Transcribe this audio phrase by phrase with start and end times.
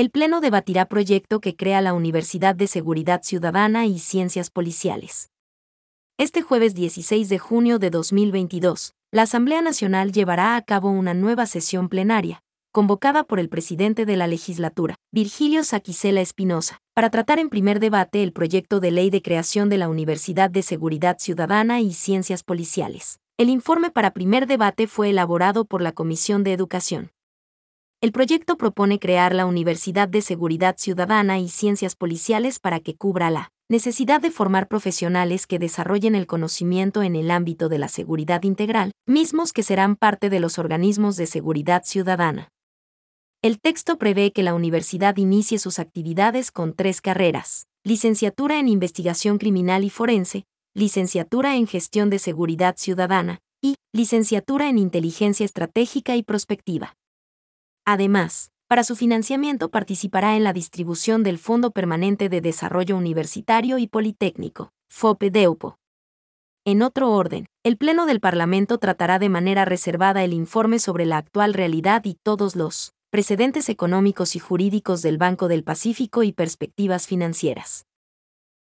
[0.00, 5.28] El Pleno debatirá proyecto que crea la Universidad de Seguridad Ciudadana y Ciencias Policiales.
[6.16, 11.44] Este jueves 16 de junio de 2022, la Asamblea Nacional llevará a cabo una nueva
[11.44, 12.40] sesión plenaria,
[12.72, 18.22] convocada por el presidente de la legislatura, Virgilio Saquicela Espinosa, para tratar en primer debate
[18.22, 23.18] el proyecto de ley de creación de la Universidad de Seguridad Ciudadana y Ciencias Policiales.
[23.36, 27.10] El informe para primer debate fue elaborado por la Comisión de Educación.
[28.02, 33.30] El proyecto propone crear la Universidad de Seguridad Ciudadana y Ciencias Policiales para que cubra
[33.30, 38.42] la necesidad de formar profesionales que desarrollen el conocimiento en el ámbito de la seguridad
[38.44, 42.48] integral, mismos que serán parte de los organismos de seguridad ciudadana.
[43.42, 49.36] El texto prevé que la universidad inicie sus actividades con tres carreras, licenciatura en investigación
[49.36, 56.22] criminal y forense, licenciatura en gestión de seguridad ciudadana y licenciatura en inteligencia estratégica y
[56.22, 56.96] prospectiva.
[57.84, 63.88] Además, para su financiamiento participará en la distribución del Fondo Permanente de Desarrollo Universitario y
[63.88, 65.76] Politécnico, FOPE-DEUPO.
[66.64, 71.16] En otro orden, el Pleno del Parlamento tratará de manera reservada el informe sobre la
[71.16, 77.08] actual realidad y todos los precedentes económicos y jurídicos del Banco del Pacífico y perspectivas
[77.08, 77.86] financieras.